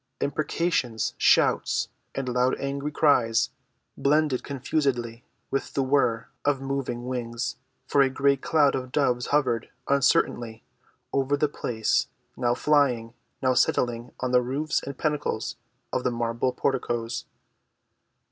Imprecations, 0.19 1.13
shouts, 1.19 1.89
and 2.15 2.27
loud 2.27 2.59
angry 2.59 2.91
cries 2.91 3.51
blended 3.95 4.43
confusedly 4.43 5.23
with 5.51 5.75
the 5.75 5.83
whir 5.83 6.27
of 6.43 6.59
moving 6.59 7.05
wings, 7.05 7.57
for 7.85 8.01
a 8.01 8.09
great 8.09 8.41
cloud 8.41 8.73
of 8.73 8.91
doves 8.91 9.27
hovered 9.27 9.69
uncertainly 9.87 10.63
over 11.13 11.37
the 11.37 11.47
place, 11.47 12.07
now 12.35 12.55
flying, 12.55 13.13
now 13.43 13.53
settling 13.53 14.11
on 14.21 14.31
the 14.31 14.41
roofs 14.41 14.81
and 14.81 14.97
pinnacles 14.97 15.55
of 15.93 16.03
the 16.03 16.09
marble 16.09 16.51
porticoes. 16.51 17.25